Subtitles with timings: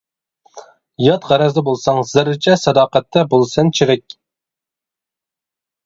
[1.07, 4.21] يات غەرەزدە بولساڭ زەررىچە، ساداقەتتە بولىسەن چىرىك.